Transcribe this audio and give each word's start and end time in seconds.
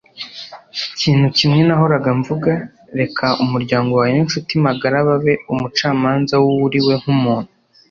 ikintu 0.93 1.27
kimwe 1.37 1.61
nahoraga 1.67 2.09
mvuga: 2.19 2.51
reka 2.99 3.25
umuryango 3.43 3.91
wawe 3.97 4.11
n'inshuti 4.15 4.51
magara 4.65 4.97
babe 5.07 5.33
umucamanza 5.53 6.33
w'uwo 6.41 6.63
uriwe 6.67 6.93
nk'umuntu 7.01 7.51